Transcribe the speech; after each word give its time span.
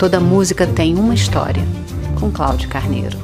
Toda 0.00 0.18
música 0.18 0.66
tem 0.66 0.94
uma 0.94 1.12
história, 1.12 1.62
com 2.18 2.32
Cláudio 2.32 2.70
Carneiro. 2.70 3.18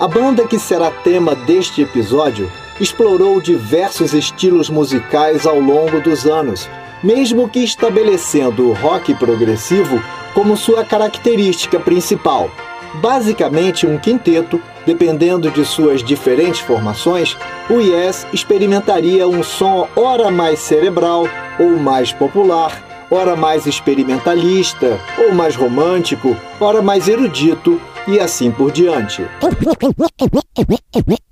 A 0.00 0.08
banda 0.08 0.44
que 0.48 0.58
será 0.58 0.90
tema 0.90 1.36
deste 1.36 1.82
episódio 1.82 2.50
explorou 2.80 3.40
diversos 3.40 4.14
estilos 4.14 4.70
musicais 4.70 5.46
ao 5.46 5.60
longo 5.60 6.00
dos 6.00 6.26
anos, 6.26 6.68
mesmo 7.02 7.48
que 7.48 7.60
estabelecendo 7.60 8.68
o 8.68 8.72
rock 8.72 9.14
progressivo 9.14 10.02
como 10.34 10.56
sua 10.56 10.84
característica 10.84 11.78
principal. 11.78 12.50
Basicamente 12.94 13.86
um 13.86 13.98
quinteto, 13.98 14.60
dependendo 14.84 15.50
de 15.50 15.64
suas 15.64 16.02
diferentes 16.02 16.60
formações, 16.60 17.36
o 17.68 17.78
Yes 17.80 18.26
experimentaria 18.32 19.28
um 19.28 19.42
som 19.42 19.86
ora 19.94 20.30
mais 20.30 20.58
cerebral 20.58 21.28
ou 21.58 21.78
mais 21.78 22.12
popular, 22.12 23.06
ora 23.10 23.36
mais 23.36 23.66
experimentalista 23.66 24.98
ou 25.18 25.32
mais 25.32 25.54
romântico, 25.54 26.36
ora 26.58 26.82
mais 26.82 27.06
erudito 27.06 27.80
e 28.08 28.18
assim 28.18 28.50
por 28.50 28.72
diante. 28.72 29.24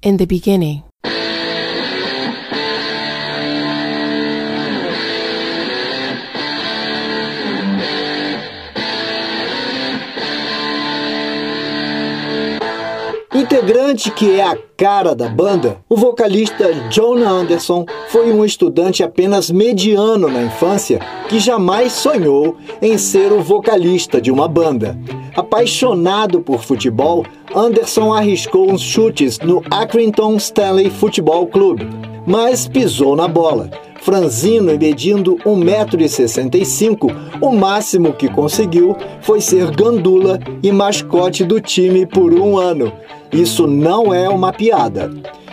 In 0.04 0.16
the 0.16 0.26
beginning. 0.26 0.84
Integrante 13.68 14.10
que 14.10 14.40
é 14.40 14.42
a 14.42 14.56
cara 14.78 15.14
da 15.14 15.28
banda, 15.28 15.76
o 15.90 15.94
vocalista 15.94 16.72
John 16.88 17.18
Anderson 17.18 17.84
foi 18.08 18.32
um 18.32 18.42
estudante 18.42 19.02
apenas 19.02 19.50
mediano 19.50 20.26
na 20.26 20.42
infância 20.42 20.98
que 21.28 21.38
jamais 21.38 21.92
sonhou 21.92 22.56
em 22.80 22.96
ser 22.96 23.30
o 23.30 23.42
vocalista 23.42 24.22
de 24.22 24.30
uma 24.30 24.48
banda. 24.48 24.98
Apaixonado 25.36 26.40
por 26.40 26.62
futebol, 26.62 27.26
Anderson 27.54 28.14
arriscou 28.14 28.72
uns 28.72 28.80
chutes 28.80 29.38
no 29.40 29.62
Accrington 29.70 30.36
Stanley 30.36 30.88
Football 30.88 31.48
Club, 31.48 31.82
mas 32.26 32.66
pisou 32.66 33.14
na 33.14 33.28
bola. 33.28 33.68
Franzino 34.00 34.72
e 34.72 34.78
medindo 34.78 35.36
1,65m, 35.44 37.14
o 37.40 37.52
máximo 37.52 38.12
que 38.12 38.28
conseguiu 38.28 38.96
foi 39.20 39.40
ser 39.40 39.70
gandula 39.70 40.38
e 40.62 40.72
mascote 40.72 41.44
do 41.44 41.60
time 41.60 42.06
por 42.06 42.32
um 42.32 42.56
ano. 42.58 42.92
Isso 43.32 43.66
não 43.66 44.12
é 44.14 44.28
uma 44.28 44.52
piada. 44.52 45.10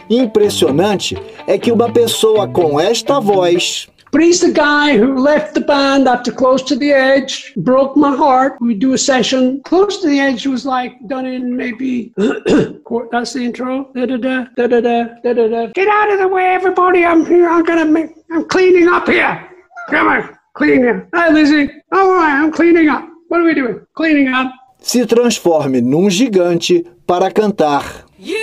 Impressionante 0.09 1.17
é 1.47 1.57
que 1.57 1.71
uma 1.71 1.91
pessoa 1.91 2.47
com 2.47 2.79
esta 2.79 3.19
voz 3.19 3.87
But 4.11 4.21
he's 4.21 4.39
the 4.39 4.51
guy 4.51 4.97
who 4.97 5.17
left 5.17 5.55
the 5.55 5.61
band 5.61 6.07
after 6.07 6.31
Close 6.31 6.63
to 6.63 6.75
the 6.75 6.91
Edge, 6.91 7.53
broke 7.57 7.97
my 7.97 8.15
heart. 8.15 8.53
We 8.61 8.73
do 8.73 8.93
a 8.93 8.97
session. 8.97 9.61
Close 9.63 10.01
to 10.01 10.07
the 10.07 10.19
Edge 10.19 10.47
was 10.47 10.65
like 10.65 10.93
done 11.07 11.25
in 11.25 11.55
maybe, 11.55 12.13
that's 12.17 13.33
the 13.33 13.41
intro. 13.43 13.91
Da 13.93 14.05
da 14.05 14.17
da 14.17 14.45
da 14.55 14.67
da 14.67 14.79
da 14.79 15.33
da 15.33 15.47
da. 15.47 15.67
Get 15.73 15.87
out 15.87 16.11
of 16.13 16.19
the 16.19 16.27
way, 16.27 16.45
everybody. 16.45 17.03
I'm 17.03 17.25
here. 17.25 17.49
I'm 17.49 17.63
gonna 17.63 17.85
make, 17.85 18.11
I'm 18.31 18.45
cleaning 18.45 18.87
up 18.87 19.07
here. 19.07 19.49
Come 19.89 20.07
on, 20.07 20.37
cleaning. 20.53 21.07
Hi, 21.13 21.29
Lizzie. 21.29 21.69
All 21.91 22.13
right, 22.13 22.41
I'm 22.41 22.51
cleaning 22.51 22.89
up. 22.89 23.07
What 23.27 23.41
are 23.41 23.43
we 23.43 23.53
doing? 23.53 23.85
Cleaning 23.95 24.29
up. 24.29 24.51
Se 24.79 25.05
transforme 25.05 25.81
num 25.81 26.09
gigante 26.09 26.85
para 27.05 27.31
cantar. 27.31 28.05
You 28.17 28.37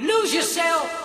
lose 0.00 0.34
yourself. 0.34 0.97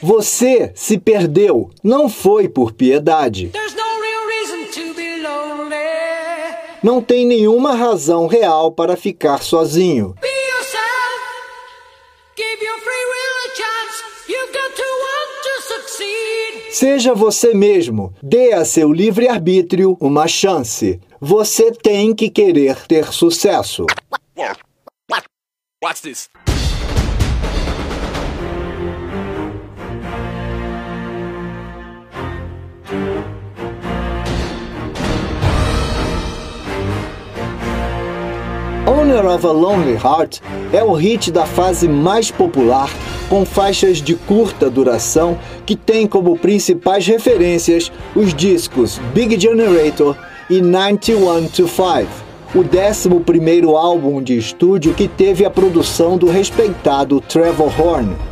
Você 0.00 0.72
se 0.74 0.98
perdeu, 0.98 1.70
não 1.82 2.08
foi 2.08 2.48
por 2.48 2.72
piedade. 2.72 3.52
Não 6.82 7.00
tem 7.00 7.26
nenhuma 7.26 7.74
razão 7.74 8.26
real 8.26 8.72
para 8.72 8.96
ficar 8.96 9.42
sozinho. 9.42 10.14
Seja 16.70 17.14
você 17.14 17.54
mesmo. 17.54 18.12
Dê 18.22 18.52
a 18.52 18.64
seu 18.64 18.92
livre-arbítrio 18.92 19.96
uma 20.00 20.26
chance. 20.26 20.98
Você 21.20 21.70
tem 21.70 22.14
que 22.14 22.28
querer 22.28 22.86
ter 22.86 23.12
sucesso. 23.12 23.86
Watch 25.82 26.02
this. 26.02 26.28
Owner 38.86 39.24
of 39.26 39.46
a 39.46 39.52
Lonely 39.52 39.94
Heart 39.94 40.40
é 40.72 40.82
o 40.82 40.92
hit 40.92 41.30
da 41.30 41.46
fase 41.46 41.86
mais 41.88 42.32
popular, 42.32 42.90
com 43.28 43.44
faixas 43.44 44.02
de 44.02 44.16
curta 44.16 44.68
duração 44.68 45.38
que 45.64 45.76
tem 45.76 46.04
como 46.06 46.36
principais 46.36 47.06
referências 47.06 47.92
os 48.14 48.34
discos 48.34 48.98
Big 49.14 49.38
Generator 49.40 50.16
e 50.50 50.60
91 50.60 51.46
to 51.46 51.68
5, 51.68 52.08
o 52.56 52.58
11 52.58 53.76
álbum 53.76 54.20
de 54.20 54.36
estúdio 54.36 54.94
que 54.94 55.06
teve 55.06 55.44
a 55.44 55.50
produção 55.50 56.18
do 56.18 56.26
respeitado 56.26 57.20
Trevor 57.20 57.72
Horn. 57.80 58.31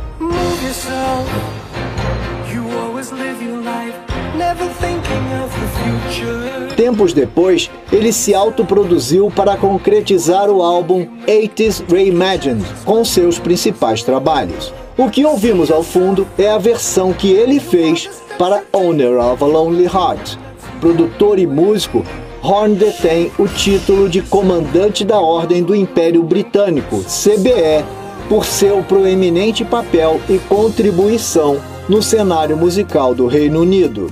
Tempos 6.81 7.13
depois, 7.13 7.69
ele 7.91 8.11
se 8.11 8.33
autoproduziu 8.33 9.29
para 9.29 9.55
concretizar 9.55 10.49
o 10.49 10.63
álbum 10.63 11.07
80s 11.27 11.83
Reimagined 11.87 12.65
com 12.83 13.05
seus 13.05 13.37
principais 13.37 14.01
trabalhos. 14.01 14.73
O 14.97 15.07
que 15.07 15.23
ouvimos 15.23 15.69
ao 15.69 15.83
fundo 15.83 16.27
é 16.39 16.49
a 16.49 16.57
versão 16.57 17.13
que 17.13 17.31
ele 17.31 17.59
fez 17.59 18.09
para 18.35 18.63
Owner 18.73 19.19
of 19.19 19.43
a 19.43 19.45
Lonely 19.45 19.85
Heart. 19.85 20.39
Produtor 20.79 21.37
e 21.37 21.45
músico, 21.45 22.03
Horn 22.41 22.73
detém 22.73 23.31
o 23.37 23.47
título 23.47 24.09
de 24.09 24.23
Comandante 24.23 25.05
da 25.05 25.19
Ordem 25.19 25.61
do 25.61 25.75
Império 25.75 26.23
Britânico, 26.23 27.03
CBE, 27.03 27.85
por 28.27 28.43
seu 28.43 28.81
proeminente 28.81 29.63
papel 29.63 30.19
e 30.27 30.39
contribuição 30.39 31.61
no 31.87 32.01
cenário 32.01 32.57
musical 32.57 33.13
do 33.13 33.27
Reino 33.27 33.61
Unido. 33.61 34.09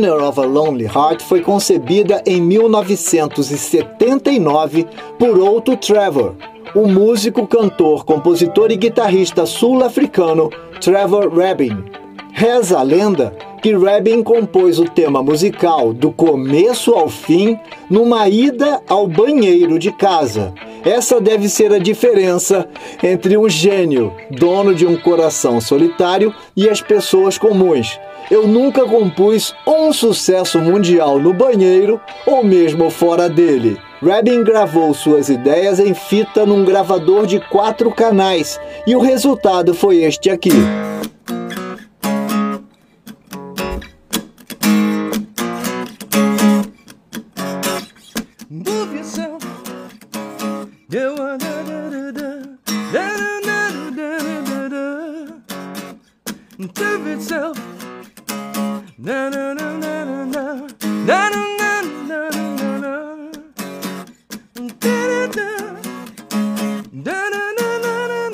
Owner 0.00 0.22
of 0.22 0.40
a 0.40 0.46
Lonely 0.46 0.86
Heart 0.86 1.22
foi 1.22 1.42
concebida 1.42 2.22
em 2.24 2.40
1979 2.40 4.86
por 5.18 5.38
Otto 5.38 5.76
Trevor, 5.76 6.32
o 6.74 6.88
músico, 6.88 7.46
cantor, 7.46 8.06
compositor 8.06 8.70
e 8.70 8.76
guitarrista 8.76 9.44
sul-africano 9.44 10.48
Trevor 10.80 11.28
Rabin. 11.28 11.84
Reza 12.32 12.78
a 12.78 12.82
lenda 12.82 13.36
que 13.62 13.76
Rabin 13.76 14.22
compôs 14.22 14.78
o 14.78 14.86
tema 14.86 15.22
musical 15.22 15.92
do 15.92 16.10
começo 16.10 16.94
ao 16.94 17.10
fim 17.10 17.58
numa 17.90 18.26
ida 18.26 18.80
ao 18.88 19.06
banheiro 19.06 19.78
de 19.78 19.92
casa. 19.92 20.54
Essa 20.82 21.20
deve 21.20 21.46
ser 21.46 21.74
a 21.74 21.78
diferença 21.78 22.66
entre 23.02 23.36
um 23.36 23.50
gênio, 23.50 24.14
dono 24.30 24.74
de 24.74 24.86
um 24.86 24.96
coração 24.96 25.60
solitário, 25.60 26.34
e 26.56 26.70
as 26.70 26.80
pessoas 26.80 27.36
comuns 27.36 28.00
eu 28.30 28.46
nunca 28.46 28.84
compus 28.84 29.54
um 29.66 29.92
sucesso 29.92 30.58
mundial 30.58 31.18
no 31.18 31.32
banheiro 31.32 32.00
ou 32.26 32.42
mesmo 32.42 32.90
fora 32.90 33.28
dele. 33.28 33.78
Rabin 34.02 34.42
gravou 34.42 34.94
suas 34.94 35.28
ideias 35.28 35.78
em 35.78 35.92
fita 35.92 36.46
num 36.46 36.64
gravador 36.64 37.26
de 37.26 37.38
quatro 37.38 37.90
canais 37.90 38.58
e 38.86 38.96
o 38.96 39.00
resultado 39.00 39.74
foi 39.74 39.98
este 39.98 40.30
aqui. 40.30 40.50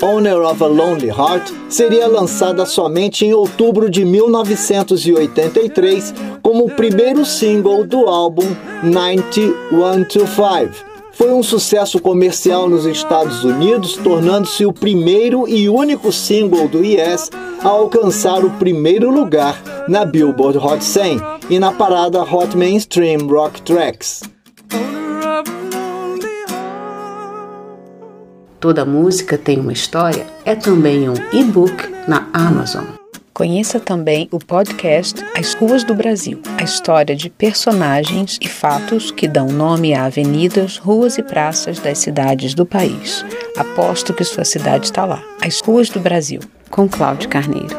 Owner 0.02 0.42
of 0.42 0.64
a 0.64 0.66
Lonely 0.66 1.06
Heart 1.06 1.52
seria 1.68 2.08
lançada 2.08 2.66
somente 2.66 3.24
em 3.24 3.32
outubro 3.32 3.88
de 3.88 4.04
1983 4.04 6.12
como 6.42 6.64
o 6.64 6.74
primeiro 6.74 7.24
single 7.24 7.84
do 7.84 8.08
álbum 8.08 8.48
9125. 8.82 10.95
Foi 11.16 11.32
um 11.32 11.42
sucesso 11.42 11.98
comercial 11.98 12.68
nos 12.68 12.84
Estados 12.84 13.42
Unidos, 13.42 13.96
tornando-se 13.96 14.66
o 14.66 14.72
primeiro 14.72 15.48
e 15.48 15.66
único 15.66 16.12
single 16.12 16.68
do 16.68 16.84
Yes 16.84 17.30
a 17.64 17.68
alcançar 17.68 18.44
o 18.44 18.50
primeiro 18.50 19.10
lugar 19.10 19.58
na 19.88 20.04
Billboard 20.04 20.58
Hot 20.58 20.84
100 20.84 21.18
e 21.48 21.58
na 21.58 21.72
parada 21.72 22.22
Hot 22.22 22.54
Mainstream 22.54 23.26
Rock 23.28 23.62
Tracks. 23.62 24.24
Toda 28.60 28.84
música 28.84 29.38
tem 29.38 29.58
uma 29.58 29.72
história 29.72 30.26
é 30.44 30.54
também 30.54 31.08
um 31.08 31.14
e-book 31.32 31.88
na 32.06 32.28
Amazon. 32.34 32.84
Conheça 33.36 33.78
também 33.78 34.28
o 34.32 34.38
podcast 34.38 35.22
As 35.38 35.52
Ruas 35.52 35.84
do 35.84 35.94
Brasil, 35.94 36.40
a 36.56 36.62
história 36.62 37.14
de 37.14 37.28
personagens 37.28 38.38
e 38.40 38.48
fatos 38.48 39.10
que 39.10 39.28
dão 39.28 39.48
nome 39.48 39.92
a 39.92 40.06
avenidas, 40.06 40.78
ruas 40.78 41.18
e 41.18 41.22
praças 41.22 41.78
das 41.78 41.98
cidades 41.98 42.54
do 42.54 42.64
país. 42.64 43.22
Aposto 43.54 44.14
que 44.14 44.24
sua 44.24 44.46
cidade 44.46 44.86
está 44.86 45.04
lá. 45.04 45.22
As 45.44 45.60
Ruas 45.60 45.90
do 45.90 46.00
Brasil. 46.00 46.40
Com 46.70 46.88
Cláudio 46.88 47.28
Carneiro. 47.28 47.76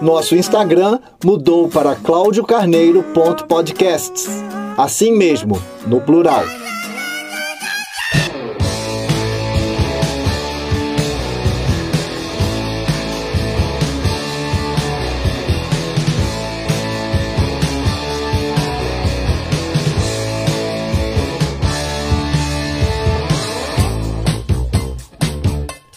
Nosso 0.00 0.36
Instagram 0.36 1.00
mudou 1.24 1.68
para 1.68 1.96
claudiocarneiro.podcasts. 1.96 4.28
Assim 4.78 5.10
mesmo, 5.10 5.60
no 5.88 6.00
plural. 6.00 6.44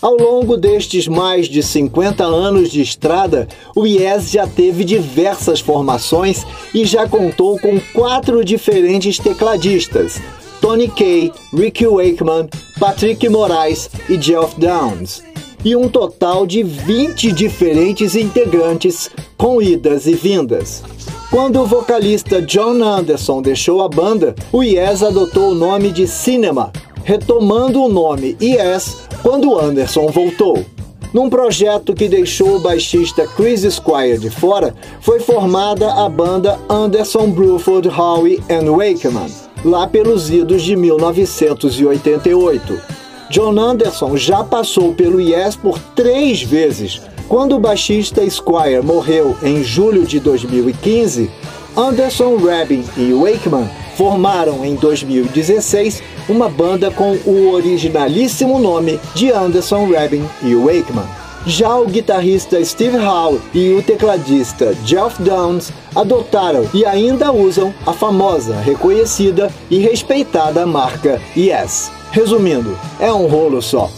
Ao 0.04 0.18
longo 0.18 0.58
destes 0.58 1.08
mais 1.08 1.48
de 1.48 1.64
50 1.64 2.26
anos 2.26 2.70
de 2.70 2.82
estrada, 2.82 3.48
o 3.74 3.88
Yes 3.88 4.32
já 4.32 4.46
teve 4.46 4.84
diversas 4.84 5.62
formações 5.62 6.46
e 6.74 6.84
já 6.84 7.08
contou 7.08 7.58
com 7.58 7.80
quatro 7.94 8.44
diferentes 8.44 9.18
tecladistas: 9.18 10.20
Tony 10.60 10.90
Kay, 10.90 11.32
Ricky 11.54 11.88
Wakeman, 11.88 12.50
Patrick 12.78 13.30
Moraes 13.30 13.90
e 14.10 14.22
Geoff 14.22 14.60
Downs. 14.60 15.24
E 15.64 15.74
um 15.74 15.88
total 15.88 16.46
de 16.46 16.64
20 16.64 17.32
diferentes 17.32 18.14
integrantes, 18.14 19.10
com 19.38 19.62
idas 19.62 20.06
e 20.06 20.16
vindas. 20.16 20.84
Quando 21.32 21.62
o 21.62 21.66
vocalista 21.66 22.42
John 22.42 22.84
Anderson 22.84 23.42
deixou 23.42 23.82
a 23.82 23.88
banda, 23.88 24.36
o 24.52 24.62
Yes 24.62 25.02
adotou 25.02 25.52
o 25.52 25.56
nome 25.56 25.92
de 25.92 26.06
Cinema, 26.06 26.74
retomando 27.04 27.84
o 27.84 27.90
nome 27.90 28.38
Yes 28.42 29.10
quando 29.22 29.60
Anderson 29.60 30.08
voltou. 30.08 30.66
Num 31.14 31.30
projeto 31.30 31.94
que 31.94 32.10
deixou 32.10 32.56
o 32.56 32.60
baixista 32.60 33.28
Chris 33.28 33.62
Squire 33.72 34.18
de 34.18 34.32
fora, 34.32 34.74
foi 35.00 35.20
formada 35.20 35.94
a 35.94 36.10
banda 36.10 36.60
Anderson 36.68 37.30
Bruford 37.30 37.88
Howe 37.88 38.42
and 38.50 38.72
Wakeman, 38.72 39.30
lá 39.64 39.86
pelos 39.86 40.32
idos 40.32 40.64
de 40.64 40.76
1988. 40.76 42.82
John 43.30 43.60
Anderson 43.60 44.18
já 44.18 44.44
passou 44.44 44.94
pelo 44.94 45.22
Yes 45.22 45.56
por 45.56 45.78
três 45.96 46.42
vezes. 46.42 47.00
Quando 47.28 47.56
o 47.56 47.60
baixista 47.60 48.28
Squire 48.28 48.82
morreu 48.84 49.38
em 49.44 49.64
julho 49.64 50.06
de 50.06 50.20
2015, 50.20 51.30
Anderson, 51.76 52.38
Rabin 52.38 52.84
e 52.98 53.14
Wakeman 53.14 53.70
formaram 53.96 54.64
em 54.66 54.76
2016 54.76 56.02
uma 56.30 56.50
banda 56.50 56.92
com 56.92 57.14
o 57.26 57.52
originalíssimo 57.52 58.60
nome 58.60 59.00
de 59.14 59.32
Anderson, 59.32 59.92
Rabin 59.92 60.24
e 60.42 60.56
Wakeman. 60.56 61.24
Já 61.46 61.76
o 61.76 61.86
guitarrista 61.86 62.64
Steve 62.64 62.98
Howe 62.98 63.40
e 63.54 63.74
o 63.74 63.84
tecladista 63.84 64.74
Jeff 64.86 65.22
Downs 65.22 65.74
adotaram 65.94 66.66
e 66.74 66.86
ainda 66.86 67.34
usam 67.34 67.74
a 67.86 67.92
famosa, 67.92 68.56
reconhecida 68.62 69.52
e 69.70 69.80
respeitada 69.80 70.66
marca 70.66 71.22
Yes. 71.36 71.92
Resumindo, 72.12 72.78
é 73.00 73.12
um 73.12 73.28
rolo 73.28 73.62
só. 73.62 73.90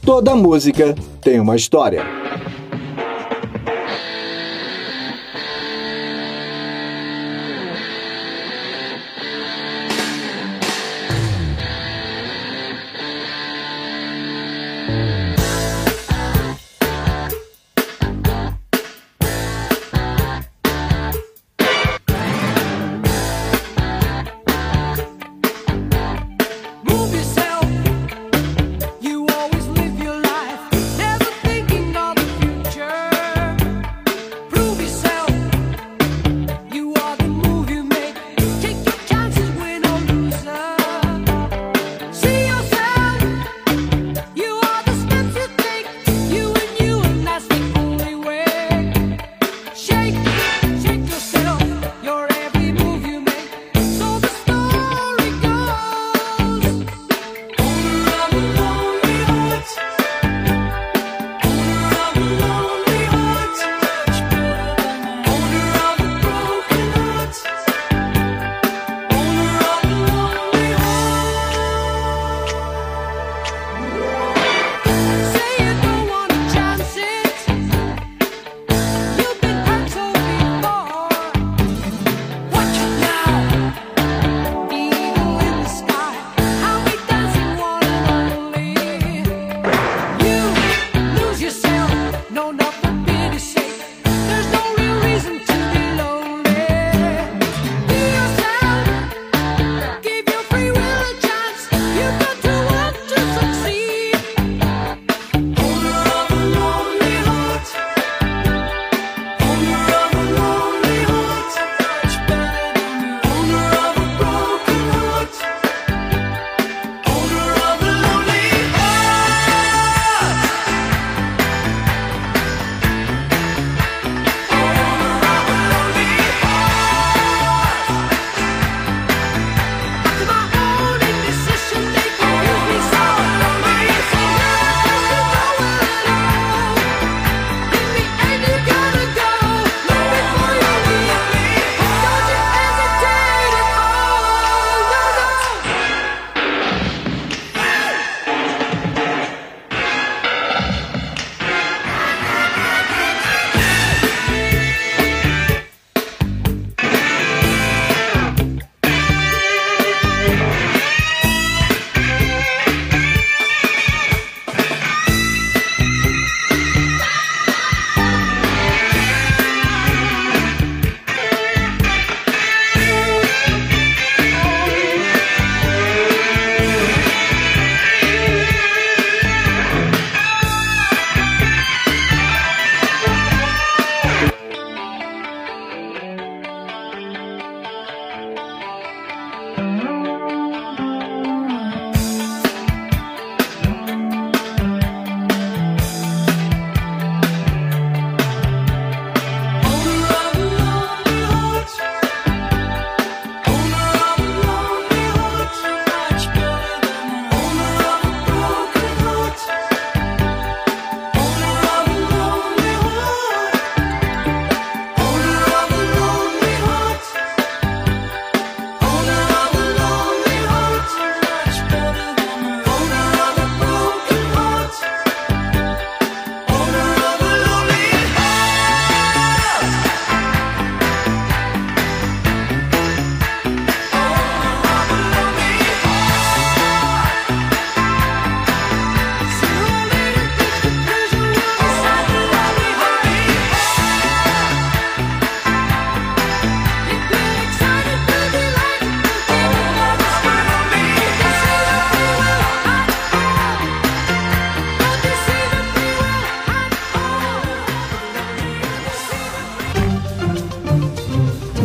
Toda 0.00 0.34
música 0.34 0.94
tem 1.20 1.38
uma 1.40 1.56
história. 1.56 2.25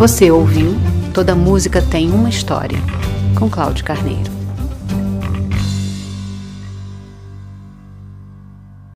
Você 0.02 0.32
ouviu 0.32 0.74
Toda 1.14 1.36
Música 1.36 1.80
Tem 1.80 2.10
Uma 2.10 2.28
História, 2.28 2.80
com 3.38 3.48
Cláudio 3.48 3.86
Carneiro. 3.86 4.41